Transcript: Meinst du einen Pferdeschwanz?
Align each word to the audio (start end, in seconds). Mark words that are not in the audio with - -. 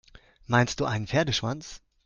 Meinst 0.47 0.79
du 0.79 0.85
einen 0.85 1.05
Pferdeschwanz? 1.05 1.83